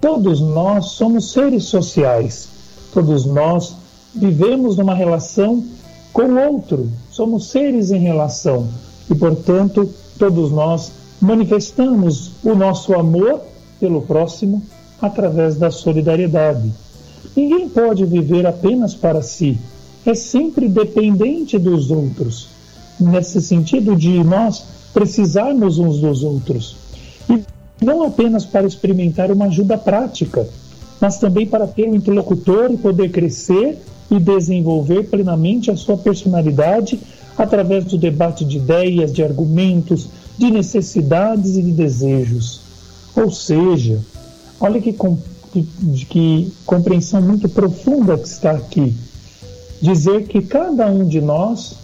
[0.00, 2.48] Todos nós somos seres sociais.
[2.94, 3.76] Todos nós
[4.14, 5.62] vivemos numa relação
[6.10, 6.88] com o outro.
[7.10, 8.66] Somos seres em relação
[9.10, 13.42] e, portanto, todos nós manifestamos o nosso amor
[13.78, 14.62] pelo próximo
[15.02, 16.72] através da solidariedade.
[17.36, 19.58] Ninguém pode viver apenas para si,
[20.06, 22.59] é sempre dependente dos outros.
[23.00, 26.76] Nesse sentido de nós precisarmos uns dos outros.
[27.28, 27.42] E
[27.84, 30.46] não apenas para experimentar uma ajuda prática,
[31.00, 33.78] mas também para ter um interlocutor e poder crescer
[34.10, 37.00] e desenvolver plenamente a sua personalidade
[37.38, 42.60] através do debate de ideias, de argumentos, de necessidades e de desejos.
[43.16, 43.98] Ou seja,
[44.60, 44.94] olha que,
[45.52, 45.66] que,
[46.08, 48.94] que compreensão muito profunda que está aqui.
[49.80, 51.76] Dizer que cada um de nós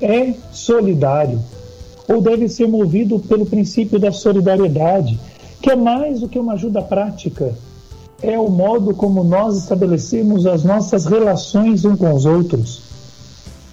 [0.00, 1.40] é solidário,
[2.08, 5.18] ou deve ser movido pelo princípio da solidariedade,
[5.60, 7.54] que é mais do que uma ajuda prática,
[8.22, 12.82] é o modo como nós estabelecemos as nossas relações uns com os outros.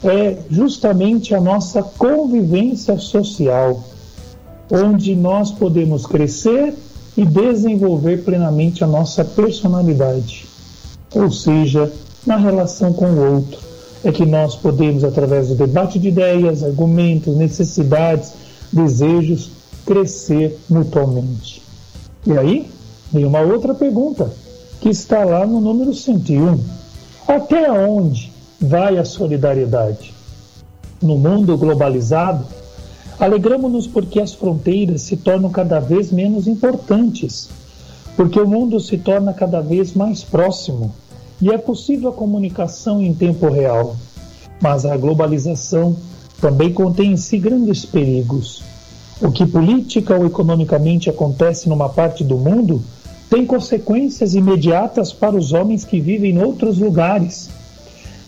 [0.03, 3.81] É justamente a nossa convivência social,
[4.69, 6.73] onde nós podemos crescer
[7.15, 10.45] e desenvolver plenamente a nossa personalidade,
[11.13, 11.91] ou seja,
[12.25, 13.72] na relação com o outro
[14.03, 18.33] é que nós podemos, através do debate de ideias, argumentos, necessidades,
[18.71, 19.51] desejos,
[19.85, 21.61] crescer mutuamente.
[22.25, 22.69] E aí,
[23.11, 24.31] vem uma outra pergunta,
[24.81, 26.59] que está lá no número 101.
[27.27, 30.13] Até onde vai a solidariedade?
[31.01, 32.45] No mundo globalizado,
[33.19, 37.49] alegramos-nos porque as fronteiras se tornam cada vez menos importantes,
[38.17, 40.93] porque o mundo se torna cada vez mais próximo
[41.43, 43.97] e é possível a comunicação em tempo real.
[44.61, 45.93] Mas a globalização
[46.39, 48.63] também contém em si grandes perigos.
[49.21, 52.81] O que política ou economicamente acontece numa parte do mundo
[53.29, 57.49] tem consequências imediatas para os homens que vivem em outros lugares.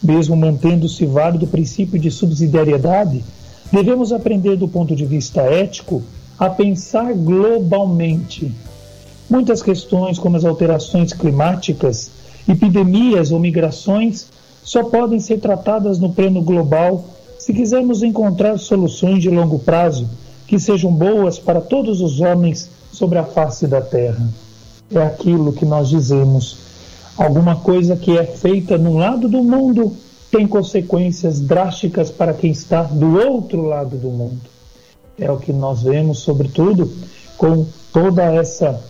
[0.03, 3.23] Mesmo mantendo-se válido o princípio de subsidiariedade,
[3.71, 6.03] devemos aprender do ponto de vista ético
[6.37, 8.51] a pensar globalmente.
[9.29, 12.11] Muitas questões, como as alterações climáticas,
[12.47, 14.27] Epidemias ou migrações
[14.63, 17.05] só podem ser tratadas no plano global
[17.39, 20.07] se quisermos encontrar soluções de longo prazo
[20.47, 24.27] que sejam boas para todos os homens sobre a face da terra.
[24.91, 26.57] É aquilo que nós dizemos.
[27.17, 29.95] Alguma coisa que é feita num lado do mundo
[30.31, 34.41] tem consequências drásticas para quem está do outro lado do mundo.
[35.17, 36.91] É o que nós vemos, sobretudo,
[37.37, 38.81] com toda essa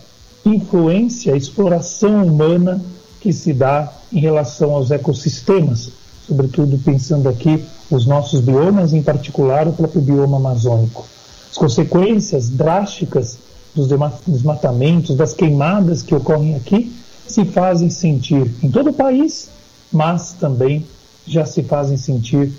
[0.44, 2.80] influência, exploração humana
[3.26, 5.90] que se dá em relação aos ecossistemas,
[6.28, 7.60] sobretudo pensando aqui
[7.90, 11.04] os nossos biomas, em particular o próprio bioma amazônico.
[11.50, 13.36] As consequências drásticas
[13.74, 13.88] dos
[14.28, 16.94] desmatamentos, das queimadas que ocorrem aqui,
[17.26, 19.48] se fazem sentir em todo o país,
[19.92, 20.86] mas também
[21.26, 22.52] já se fazem sentir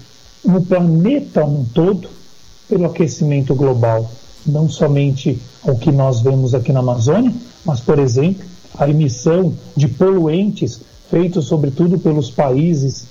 [0.44, 2.10] no planeta no todo
[2.68, 4.12] pelo aquecimento global.
[4.46, 8.46] Não somente o que nós vemos aqui na Amazônia, mas, por exemplo,
[8.78, 13.06] a emissão de poluentes feitos sobretudo pelos países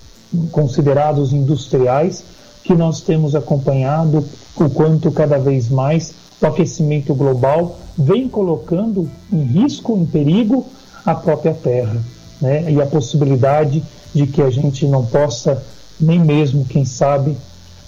[0.53, 2.25] considerados industriais,
[2.63, 4.25] que nós temos acompanhado
[4.57, 10.67] o quanto cada vez mais o aquecimento global vem colocando em risco, em perigo,
[11.05, 12.03] a própria Terra,
[12.41, 12.71] né?
[12.71, 13.83] E a possibilidade
[14.15, 15.63] de que a gente não possa
[15.99, 17.37] nem mesmo, quem sabe,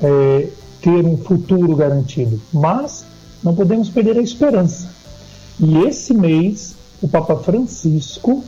[0.01, 0.49] é,
[0.81, 2.41] ter um futuro garantido.
[2.53, 3.05] Mas
[3.43, 4.89] não podemos perder a esperança.
[5.61, 8.43] E esse mês, o Papa Francisco,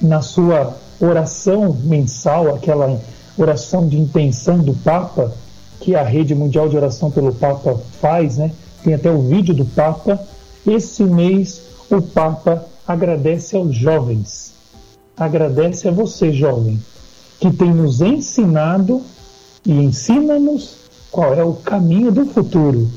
[0.00, 3.00] na sua oração mensal, aquela
[3.36, 5.32] oração de intenção do Papa,
[5.80, 8.52] que a Rede Mundial de Oração pelo Papa faz, né?
[8.82, 10.20] Tem até o vídeo do Papa.
[10.66, 14.52] Esse mês o Papa agradece aos jovens.
[15.16, 16.80] Agradece a você, jovem,
[17.38, 19.02] que tem nos ensinado
[19.64, 20.76] e ensina-nos
[21.10, 22.88] qual é o caminho do futuro.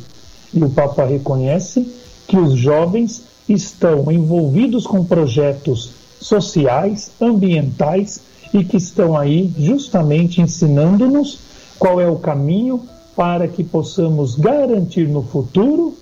[0.54, 1.88] E o Papa reconhece
[2.28, 8.20] que os jovens estão envolvidos com projetos sociais, ambientais
[8.54, 11.40] e que estão aí justamente ensinando-nos
[11.78, 12.82] qual é o caminho
[13.16, 15.98] para que possamos garantir no futuro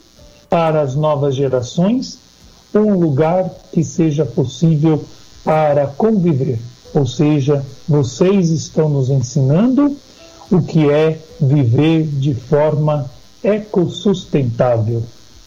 [0.49, 2.19] para as novas gerações
[2.79, 5.03] um lugar que seja possível
[5.43, 6.59] para conviver.
[6.93, 9.95] Ou seja, vocês estão nos ensinando
[10.51, 13.09] o que é viver de forma
[13.43, 15.03] ecossustentável.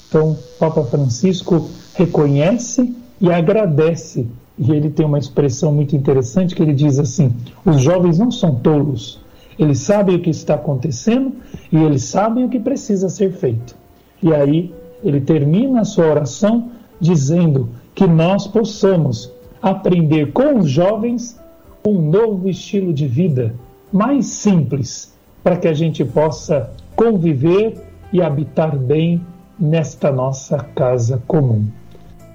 [0.08, 1.68] Então, Papa Francisco
[1.98, 4.26] reconhece e agradece.
[4.56, 7.34] E ele tem uma expressão muito interessante que ele diz assim:
[7.64, 9.20] os jovens não são tolos,
[9.58, 11.32] eles sabem o que está acontecendo
[11.72, 13.76] e eles sabem o que precisa ser feito.
[14.22, 14.72] E aí
[15.04, 16.70] ele termina a sua oração
[17.00, 21.38] dizendo que nós possamos aprender com os jovens
[21.86, 23.54] um novo estilo de vida
[23.92, 27.80] mais simples, para que a gente possa conviver
[28.12, 29.20] e habitar bem
[29.58, 31.66] nesta nossa casa comum.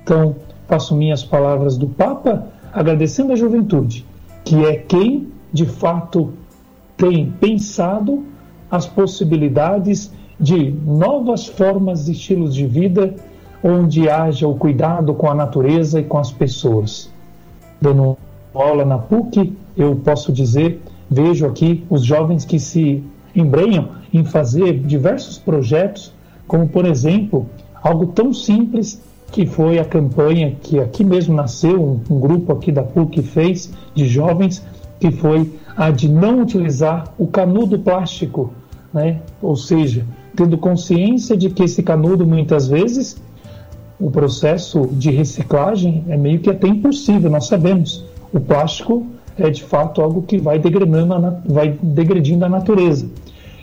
[0.03, 0.35] Então,
[0.67, 4.05] faço minhas palavras do Papa agradecendo a juventude,
[4.43, 6.33] que é quem de fato
[6.97, 8.23] tem pensado
[8.69, 13.15] as possibilidades de novas formas de estilos de vida
[13.63, 17.09] onde haja o cuidado com a natureza e com as pessoas.
[17.79, 18.17] Dando
[18.53, 23.03] aula na PUC, eu posso dizer, vejo aqui os jovens que se
[23.35, 26.13] embrenham em fazer diversos projetos,
[26.47, 27.47] como por exemplo,
[27.81, 29.01] algo tão simples
[29.33, 33.73] que foi a campanha que aqui mesmo nasceu, um, um grupo aqui da PUC fez
[33.95, 34.63] de jovens,
[34.99, 38.53] que foi a de não utilizar o canudo plástico,
[38.93, 39.21] né?
[39.41, 40.05] ou seja,
[40.35, 43.19] tendo consciência de que esse canudo muitas vezes
[43.99, 48.05] o processo de reciclagem é meio que até impossível, nós sabemos.
[48.31, 49.03] O plástico
[49.35, 53.09] é de fato algo que vai degradando, vai degredindo a natureza.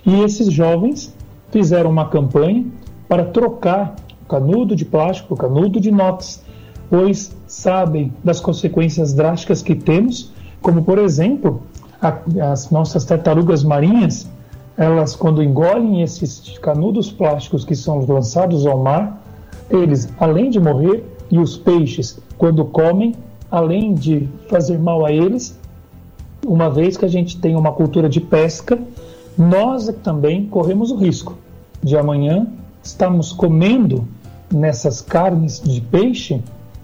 [0.04, 1.14] E esses jovens
[1.52, 2.64] fizeram uma campanha
[3.08, 3.94] para trocar
[4.30, 6.40] canudo de plástico, canudo de inox,
[6.88, 10.30] pois sabem das consequências drásticas que temos,
[10.62, 11.62] como por exemplo
[12.00, 12.18] a,
[12.52, 14.30] as nossas tartarugas marinhas,
[14.78, 19.20] elas quando engolem esses canudos plásticos que são lançados ao mar,
[19.68, 23.14] eles, além de morrer, e os peixes, quando comem,
[23.50, 25.58] além de fazer mal a eles,
[26.46, 28.78] uma vez que a gente tem uma cultura de pesca,
[29.36, 31.36] nós também corremos o risco
[31.82, 32.46] de amanhã
[32.82, 34.06] estamos comendo
[34.52, 36.42] nessas carnes de peixe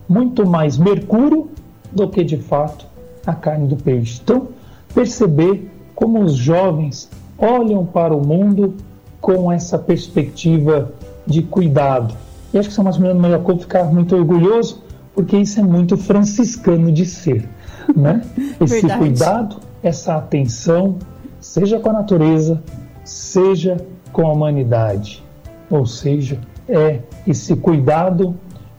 [0.09, 1.51] muito mais mercúrio
[1.93, 2.87] do que de fato
[3.27, 4.21] a carne do peixe.
[4.23, 4.49] Então,
[4.95, 8.75] perceber como os jovens olham para o mundo
[9.21, 10.93] com essa perspectiva
[11.27, 12.15] de cuidado.
[12.53, 14.83] E acho que São Maximiliano Maria Couto ficar muito orgulhoso,
[15.15, 17.49] porque isso é muito franciscano de ser.
[17.95, 18.21] Né?
[18.61, 18.99] Esse Verdade.
[18.99, 20.97] cuidado, essa atenção,
[21.39, 22.61] seja com a natureza,
[23.05, 23.77] seja
[24.13, 25.23] com a humanidade.
[25.71, 26.37] Ou seja,
[26.69, 28.35] é esse cuidado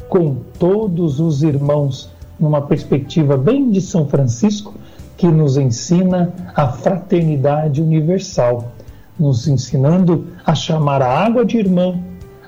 [0.09, 2.09] com todos os irmãos,
[2.39, 4.73] numa perspectiva bem de São Francisco,
[5.17, 8.71] que nos ensina a fraternidade universal,
[9.19, 11.99] nos ensinando a chamar a água de irmã,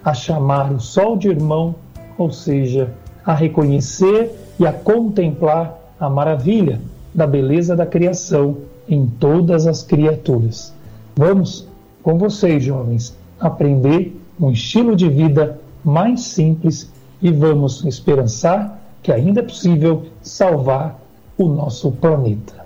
[0.04, 1.76] a chamar o sol de irmão,
[2.18, 2.94] ou seja,
[3.26, 6.80] a reconhecer e a contemplar a maravilha
[7.14, 10.74] da beleza da criação em todas as criaturas.
[11.16, 11.68] Vamos,
[12.04, 16.90] com vocês, jovens, aprender um estilo de vida mais simples
[17.22, 21.00] e vamos esperançar que ainda é possível salvar
[21.38, 22.60] o nosso planeta.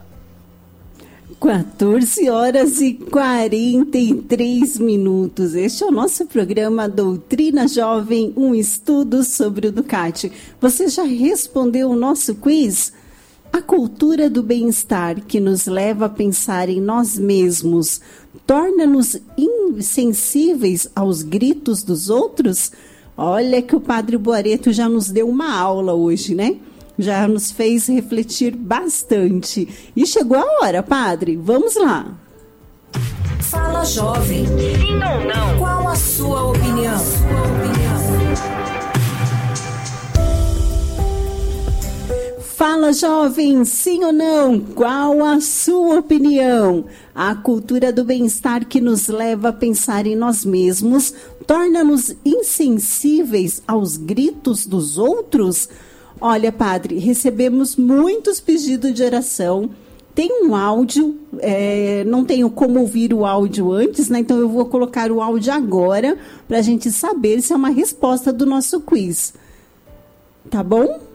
[1.39, 5.55] 14 horas e 43 minutos.
[5.55, 10.31] Este é o nosso programa Doutrina Jovem, um estudo sobre o Ducati.
[10.61, 12.93] Você já respondeu o nosso quiz?
[13.53, 18.01] A cultura do bem-estar que nos leva a pensar em nós mesmos
[18.45, 22.71] torna-nos insensíveis aos gritos dos outros?
[23.15, 26.57] Olha que o Padre Boareto já nos deu uma aula hoje, né?
[26.97, 29.67] já nos fez refletir bastante.
[29.95, 31.35] E chegou a hora, padre.
[31.35, 32.07] Vamos lá.
[33.39, 34.45] Fala jovem.
[34.45, 35.57] Sim ou não?
[35.57, 36.97] Qual a sua opinião?
[42.65, 44.57] Fala, jovem, sim ou não?
[44.57, 46.85] Qual a sua opinião?
[47.13, 51.13] A cultura do bem-estar que nos leva a pensar em nós mesmos
[51.45, 55.67] torna-nos insensíveis aos gritos dos outros?
[56.21, 59.69] Olha, padre, recebemos muitos pedidos de oração.
[60.15, 64.19] Tem um áudio, é, não tenho como ouvir o áudio antes, né?
[64.19, 68.31] Então eu vou colocar o áudio agora para a gente saber se é uma resposta
[68.31, 69.33] do nosso quiz.
[70.49, 71.11] Tá bom?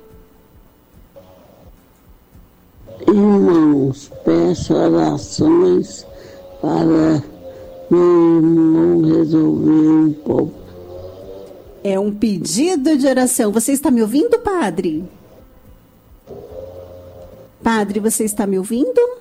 [3.07, 6.07] Irmãos, peço orações
[6.61, 7.22] para
[7.90, 10.55] meu irmão resolver um pouco.
[11.82, 13.53] É um pedido de oração.
[13.53, 15.05] Você está me ouvindo, padre?
[17.62, 19.18] Padre, você está me ouvindo?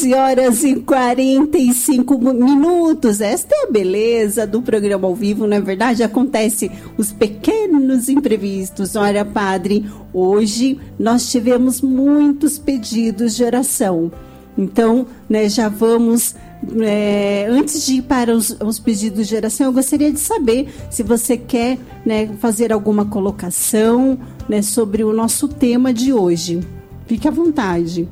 [0.00, 3.20] 14 horas e 45 minutos.
[3.20, 6.02] Esta é a beleza do programa ao vivo, não é verdade?
[6.02, 8.96] Acontece os pequenos imprevistos.
[8.96, 14.10] Olha, padre, hoje nós tivemos muitos pedidos de oração.
[14.56, 16.34] Então, né, já vamos.
[16.82, 21.02] É, antes de ir para os, os, pedidos de oração, eu gostaria de saber se
[21.02, 26.60] você quer né, fazer alguma colocação né, sobre o nosso tema de hoje.
[27.06, 28.08] Fique à vontade.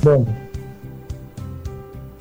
[0.00, 0.24] Bom,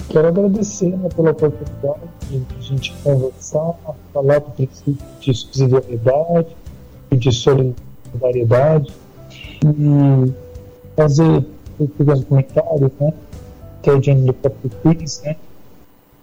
[0.10, 3.76] quero agradecer né, pela oportunidade de a gente conversar,
[4.12, 6.58] falar do princípio de subsidiariedade
[7.12, 8.92] e de solidariedade
[9.64, 10.34] e
[10.96, 11.46] fazer
[11.78, 13.14] pequenos comentários, né,
[13.84, 15.36] que é diante do próprio quiz, né,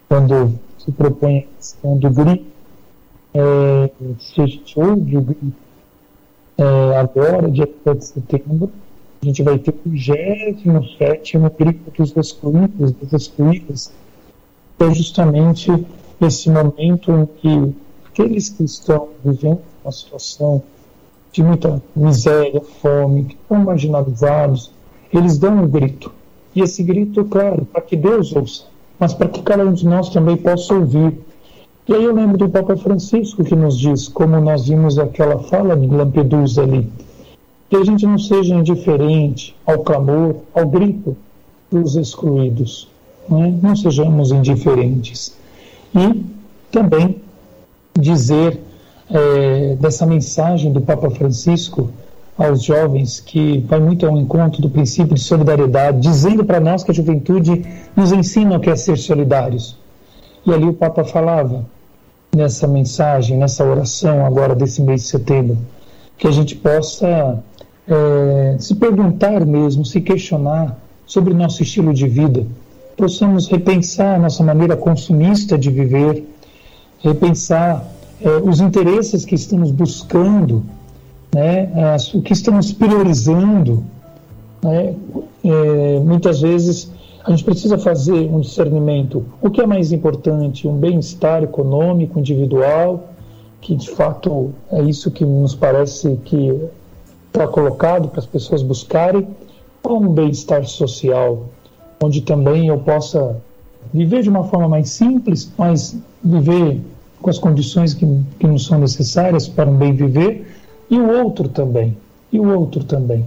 [0.08, 2.46] quando se propõe a questão do grito,
[3.32, 5.52] é, se a gente ouve o grito
[6.58, 8.72] é, agora, dia 7 de setembro,
[9.24, 13.90] a gente vai ter o 27 grito dos excluídos, das excluídas,
[14.76, 15.70] que é justamente
[16.20, 17.74] esse momento em que
[18.06, 20.62] aqueles que estão vivendo uma situação
[21.32, 24.70] de muita miséria, fome, que estão marginalizados,
[25.10, 26.12] eles dão um grito.
[26.54, 28.64] E esse grito, claro, para que Deus ouça,
[28.98, 31.18] mas para que cada um de nós também possa ouvir.
[31.88, 35.74] E aí eu lembro do Papa Francisco que nos diz, como nós vimos aquela fala
[35.74, 36.86] de Lampedusa ali,
[37.68, 41.16] que a gente não seja indiferente ao clamor, ao grito
[41.70, 42.88] dos excluídos.
[43.28, 43.50] Não, é?
[43.50, 45.36] não sejamos indiferentes.
[45.94, 46.24] E
[46.70, 47.16] também
[47.98, 48.60] dizer
[49.10, 51.90] é, dessa mensagem do Papa Francisco
[52.36, 56.90] aos jovens que vai muito ao encontro do princípio de solidariedade, dizendo para nós que
[56.90, 57.64] a juventude
[57.96, 59.78] nos ensina o que é ser solidários.
[60.44, 61.64] E ali o Papa falava
[62.34, 65.58] nessa mensagem, nessa oração agora desse mês de setembro,
[66.18, 67.42] que a gente possa
[67.86, 72.46] é, se perguntar mesmo, se questionar sobre nosso estilo de vida,
[72.96, 76.24] possamos repensar nossa maneira consumista de viver,
[77.00, 77.84] repensar
[78.20, 80.64] é, os interesses que estamos buscando,
[81.34, 83.84] né, as, o que estamos priorizando.
[84.62, 84.94] Né,
[85.44, 86.90] é, muitas vezes
[87.24, 89.24] a gente precisa fazer um discernimento.
[89.42, 90.68] O que é mais importante?
[90.68, 93.08] Um bem-estar econômico, individual,
[93.60, 96.52] que de fato é isso que nos parece que
[97.34, 99.26] está colocado para as pessoas buscarem,
[99.84, 101.48] um bem-estar social,
[102.02, 103.36] onde também eu possa
[103.92, 106.80] viver de uma forma mais simples, mas viver
[107.20, 108.06] com as condições que,
[108.38, 110.46] que não são necessárias para um bem viver,
[110.88, 111.96] e o outro também,
[112.32, 113.26] e o outro também.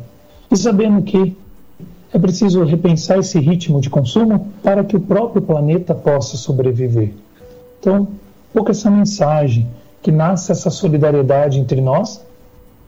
[0.50, 1.36] E sabendo que
[2.14, 7.12] é preciso repensar esse ritmo de consumo para que o próprio planeta possa sobreviver.
[7.80, 8.08] Então,
[8.54, 9.68] pouco essa mensagem,
[10.02, 12.26] que nasce essa solidariedade entre nós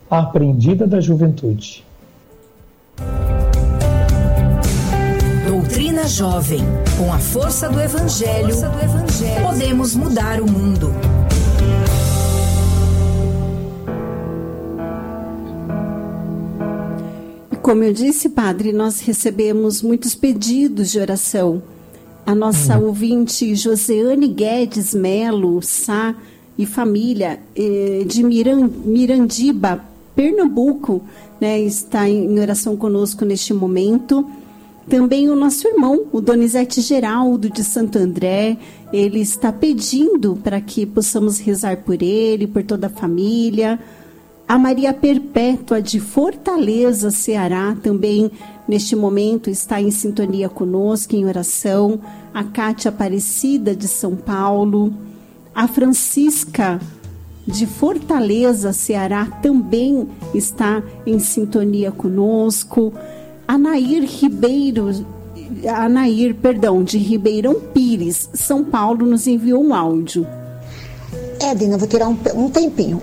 [0.09, 1.85] a aprendida da juventude.
[5.45, 6.61] Doutrina Jovem.
[6.97, 10.91] Com a força do Evangelho, força do evangelho podemos mudar o mundo.
[17.61, 21.61] Como eu disse, padre, nós recebemos muitos pedidos de oração.
[22.25, 22.87] A nossa uhum.
[22.87, 26.15] ouvinte Joseane Guedes Melo Sá
[26.57, 29.85] e família eh, de Mirandiba,
[30.19, 31.01] Pernambuco,
[31.39, 34.29] né, está em oração conosco neste momento.
[34.89, 38.57] Também o nosso irmão, o Donizete Geraldo de Santo André,
[38.91, 43.79] ele está pedindo para que possamos rezar por ele, por toda a família.
[44.45, 48.29] A Maria Perpétua de Fortaleza, Ceará, também
[48.67, 52.01] neste momento está em sintonia conosco em oração.
[52.33, 54.93] A Cátia Aparecida de São Paulo.
[55.55, 56.81] A Francisca
[57.49, 62.93] de Fortaleza, Ceará, também está em sintonia conosco.
[63.47, 65.05] A Nair Ribeiro,
[65.67, 70.27] a Nair, perdão, de Ribeirão Pires, São Paulo, nos enviou um áudio.
[71.41, 73.01] Edna, vou tirar um, um tempinho.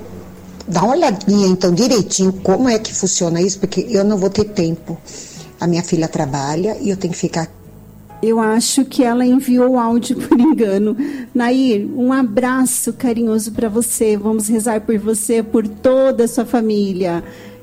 [0.68, 4.44] Dá uma olhadinha então direitinho como é que funciona isso, porque eu não vou ter
[4.44, 4.96] tempo.
[5.60, 7.50] A minha filha trabalha e eu tenho que ficar
[8.22, 10.96] eu acho que ela enviou o áudio por engano.
[11.34, 14.16] Nair, um abraço carinhoso para você.
[14.16, 17.22] Vamos rezar por você, por toda a sua família.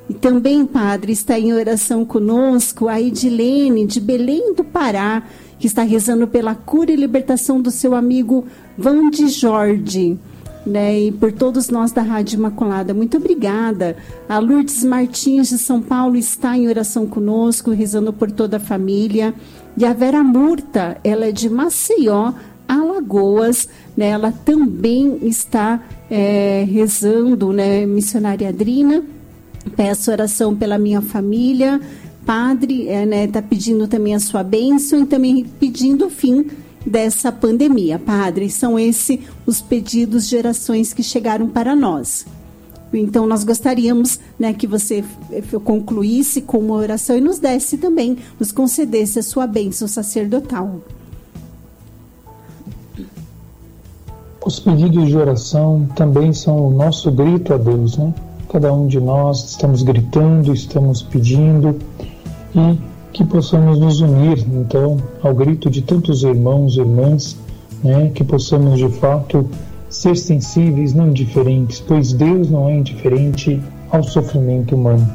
[0.09, 5.23] E também, Padre, está em oração conosco a Edilene, de Belém do Pará,
[5.57, 8.45] que está rezando pela cura e libertação do seu amigo
[8.77, 10.17] Vande Jorge.
[10.65, 12.93] Né, e por todos nós da Rádio Imaculada.
[12.93, 13.97] Muito obrigada.
[14.29, 19.33] A Lourdes Martins de São Paulo está em oração conosco, rezando por toda a família.
[19.75, 22.33] E a Vera Murta, ela é de Maceió,
[22.67, 24.07] Alagoas, né?
[24.09, 27.85] ela também está é, rezando, né?
[27.85, 29.03] missionária Adrina.
[29.75, 31.81] Peço oração pela minha família.
[32.25, 33.27] Padre, está é, né?
[33.27, 36.45] Tá pedindo também a sua bênção e também pedindo o fim
[36.85, 37.99] dessa pandemia.
[37.99, 42.25] Padre, são esses os pedidos de orações que chegaram para nós.
[42.93, 45.03] Então, nós gostaríamos né, que você
[45.63, 50.79] concluísse com uma oração e nos desse também, nos concedesse a sua bênção sacerdotal.
[54.45, 58.13] Os pedidos de oração também são o nosso grito a Deus, né?
[58.49, 61.79] Cada um de nós estamos gritando, estamos pedindo
[62.53, 62.77] e
[63.13, 67.37] que possamos nos unir, então, ao grito de tantos irmãos e irmãs,
[67.81, 68.11] né?
[68.13, 69.47] Que possamos de fato
[69.93, 75.07] ser sensíveis, não indiferentes, pois Deus não é indiferente ao sofrimento humano.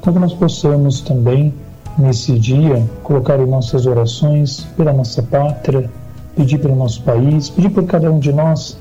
[0.00, 1.52] Então que nós possamos também,
[1.98, 5.90] nesse dia, colocar em nossas orações pela nossa pátria,
[6.34, 8.78] pedir pelo nosso país, pedir por cada um de nós,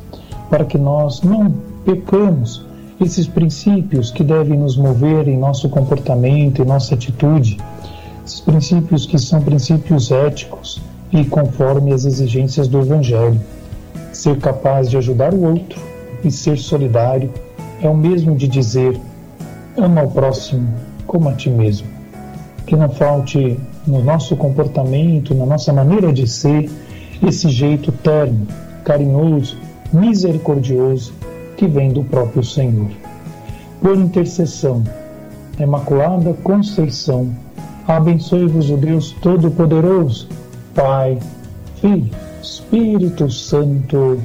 [0.49, 1.51] para que nós não
[1.83, 2.65] pecamos
[3.01, 7.57] esses princípios que devem nos mover em nosso comportamento, em nossa atitude,
[8.25, 13.39] esses princípios que são princípios éticos e conforme as exigências do Evangelho.
[14.17, 15.79] Ser capaz de ajudar o outro
[16.23, 17.29] e ser solidário
[17.79, 18.99] é o mesmo de dizer:
[19.77, 20.67] ama o próximo
[21.05, 21.87] como a ti mesmo.
[22.65, 26.67] Que não falte no nosso comportamento, na nossa maneira de ser,
[27.21, 28.47] esse jeito terno,
[28.83, 29.55] carinhoso,
[29.93, 31.13] misericordioso
[31.55, 32.89] que vem do próprio Senhor.
[33.79, 34.83] Por intercessão,
[35.59, 37.29] Imaculada Conceição,
[37.87, 40.27] abençoe-vos o Deus Todo-Poderoso,
[40.73, 41.19] Pai,
[41.79, 44.21] Filho Espírito Santo.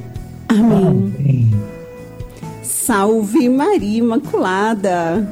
[0.47, 1.13] Amém.
[1.17, 1.53] Amém.
[2.61, 5.27] Salve Maria Imaculada.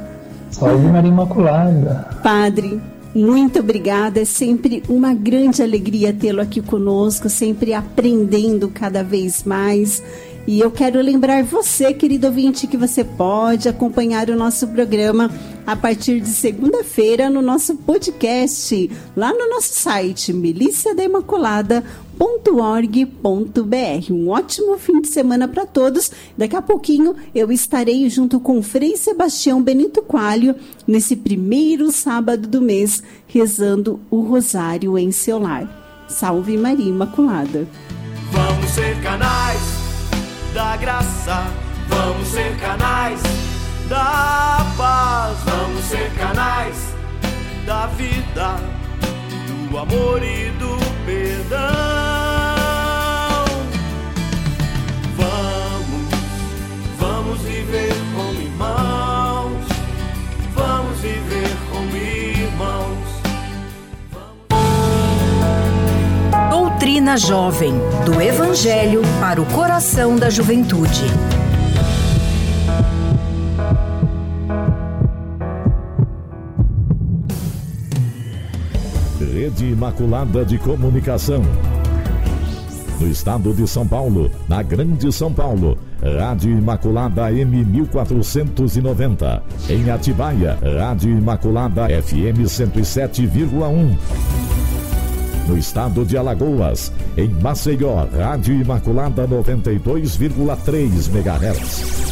[0.50, 2.20] Salve Maria Imaculada.
[2.22, 2.78] Padre,
[3.14, 4.20] muito obrigada.
[4.20, 10.02] É sempre uma grande alegria tê-lo aqui conosco, sempre aprendendo cada vez mais.
[10.46, 15.30] E eu quero lembrar você, querido ouvinte, que você pode acompanhar o nosso programa
[15.64, 20.32] a partir de segunda-feira no nosso podcast, lá no nosso site
[22.22, 24.12] miliciadaimaculada.org.br.
[24.12, 26.10] Um ótimo fim de semana para todos.
[26.36, 30.54] Daqui a pouquinho eu estarei junto com Frei Sebastião Benito Coalho
[30.86, 36.04] nesse primeiro sábado do mês, rezando o Rosário em seu lar.
[36.08, 37.66] Salve Maria Imaculada.
[38.30, 39.60] Vamos ser canais
[40.54, 41.46] da graça.
[41.88, 43.20] Vamos ser canais
[43.88, 45.38] da paz.
[45.44, 46.76] Vamos ser canais
[47.66, 48.56] da vida,
[49.70, 52.11] do amor e do perdão.
[67.02, 67.74] Doutrina Jovem,
[68.04, 71.02] do Evangelho para o coração da juventude.
[79.18, 81.42] Rede Imaculada de Comunicação.
[83.00, 89.42] No estado de São Paulo, na Grande São Paulo, Rádio Imaculada M1490.
[89.68, 94.41] Em Atibaia, Rádio Imaculada FM 107,1
[95.48, 102.02] no estado de Alagoas, em Maceió, Rádio Imaculada 92,3 MHz.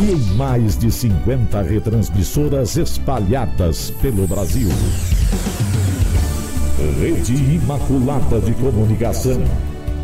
[0.00, 4.68] E em mais de 50 retransmissoras espalhadas pelo Brasil.
[7.00, 9.42] Rede Imaculada de Comunicação.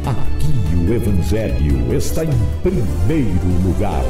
[0.06, 2.30] Aqui o Evangelho está em
[2.62, 4.02] primeiro lugar.